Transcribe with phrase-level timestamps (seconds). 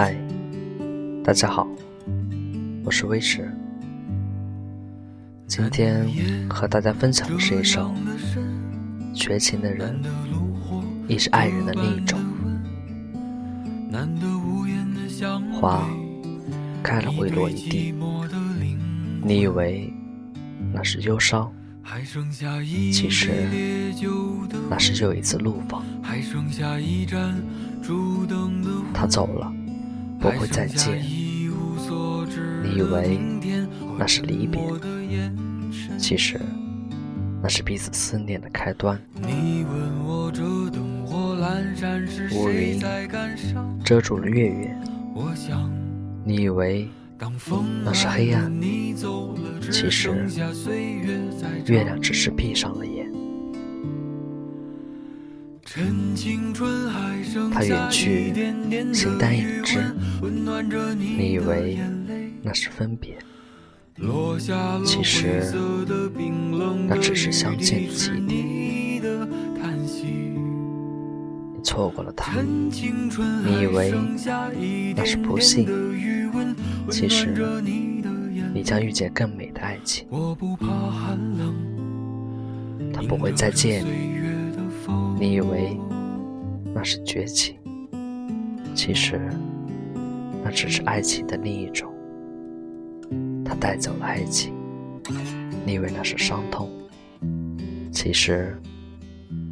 [0.00, 0.14] 嗨
[1.24, 1.66] 大家好，
[2.84, 3.52] 我是威驰。
[5.48, 6.06] 今天
[6.48, 7.92] 和大家分享的是一首
[9.12, 10.00] 《绝情的人
[11.08, 12.16] 亦是爱人的另一种》。
[15.52, 15.84] 花
[16.80, 17.92] 开了会落一地，
[19.20, 19.92] 你以为
[20.72, 21.52] 那是忧伤，
[22.92, 23.32] 其实
[24.70, 25.82] 那是又一次怒放。
[28.94, 29.52] 他走了，
[30.20, 31.00] 不会再见。
[32.62, 33.18] 你以为
[33.98, 34.60] 那是离别，
[35.98, 36.40] 其实
[37.42, 39.00] 那是彼此思念的开端。
[42.32, 42.80] 乌云
[43.84, 44.80] 遮住了月圆，
[46.24, 46.88] 你以为
[47.84, 48.52] 那是黑暗，
[49.70, 50.10] 其实
[51.66, 53.07] 月亮只是闭上了眼。
[57.52, 58.32] 他远去，
[58.94, 59.84] 形单影只，
[60.98, 61.78] 你以为
[62.42, 63.18] 那是分别，
[64.86, 65.52] 其实
[66.88, 68.26] 那只是相见的起点。
[71.54, 73.92] 你错过了他，你以为
[74.96, 75.68] 那是不幸，
[76.90, 77.62] 其实
[78.54, 80.08] 你将遇见更美的爱情。
[82.90, 84.27] 他不会再见你。
[85.20, 85.76] 你以为
[86.72, 87.56] 那是绝情，
[88.74, 89.20] 其实
[90.44, 91.92] 那只是爱情的另一种。
[93.44, 94.54] 他带走了爱情，
[95.66, 96.70] 你以为那是伤痛，
[97.90, 98.56] 其实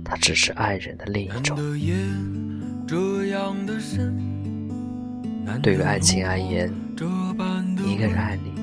[0.04, 1.56] 他只是爱人的另一种。
[5.62, 6.72] 对于爱情而言，
[7.84, 8.55] 一个人爱你。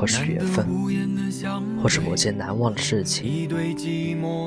[0.00, 0.66] 或是缘分，
[1.82, 3.46] 或是某件难忘的事情，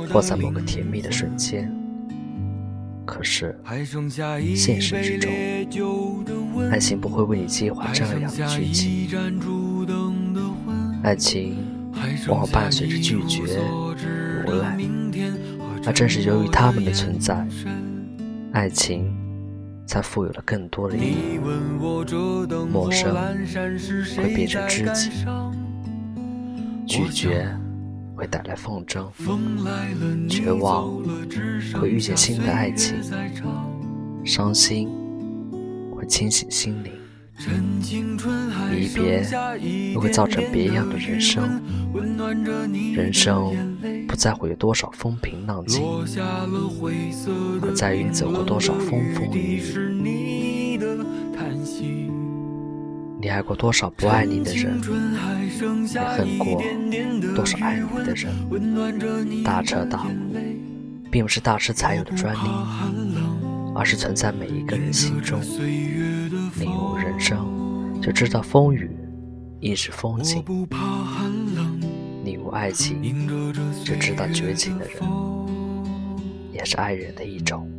[0.09, 1.71] 或在某个甜蜜的瞬间。
[3.05, 3.55] 可是，
[4.55, 5.31] 现实之中，
[6.71, 9.07] 爱情不会为你计划这样的剧情。
[11.03, 11.57] 爱情
[12.27, 13.43] 往往伴随着拒绝、
[14.47, 14.75] 无奈，
[15.85, 17.45] 而正是由于他们的存在，
[18.53, 19.22] 爱情。
[19.85, 21.39] 才富有了更多的意义。
[22.71, 23.15] 陌生
[24.17, 25.09] 会变成知己，
[26.87, 27.47] 拒绝
[28.15, 29.07] 会带来风筝，
[30.29, 31.01] 绝望
[31.73, 32.95] 会遇见新的爱情，
[34.23, 34.89] 伤心
[35.91, 36.93] 会清醒心灵，
[38.71, 39.25] 离别
[39.93, 41.61] 又会造成别样的人生。
[42.95, 43.53] 人生
[44.13, 45.81] 不在乎有多少风平浪静，
[47.63, 49.63] 而在于走过多少风风雨雨。
[53.19, 56.61] 你爱过多少不爱你的人，你恨过
[57.35, 59.43] 多少爱你的人。
[59.43, 60.11] 大彻大悟，
[61.09, 62.47] 并不是大师才有的专利，
[63.73, 65.41] 而是存在每一个人心中。
[66.59, 68.91] 领悟人生，就知道风雨
[69.59, 70.45] 亦是风景。
[72.53, 73.27] 爱情，
[73.83, 75.01] 就知道绝情的人
[76.51, 77.69] 也是爱人的一种。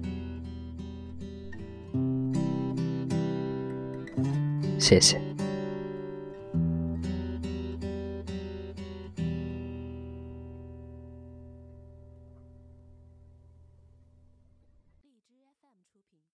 [4.79, 5.34] 谢谢。